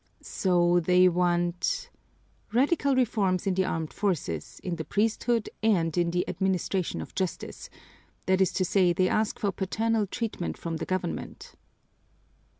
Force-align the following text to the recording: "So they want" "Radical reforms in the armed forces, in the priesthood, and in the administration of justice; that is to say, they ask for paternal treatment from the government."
"So 0.23 0.79
they 0.79 1.07
want" 1.07 1.91
"Radical 2.53 2.95
reforms 2.95 3.45
in 3.45 3.53
the 3.53 3.65
armed 3.65 3.93
forces, 3.93 4.59
in 4.63 4.77
the 4.77 4.83
priesthood, 4.83 5.47
and 5.61 5.95
in 5.95 6.09
the 6.09 6.27
administration 6.27 7.01
of 7.01 7.13
justice; 7.13 7.69
that 8.25 8.41
is 8.41 8.51
to 8.53 8.65
say, 8.65 8.93
they 8.93 9.07
ask 9.09 9.37
for 9.37 9.51
paternal 9.51 10.07
treatment 10.07 10.57
from 10.57 10.77
the 10.77 10.85
government." 10.87 11.53